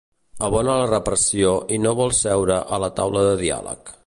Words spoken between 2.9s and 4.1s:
taula de diàleg.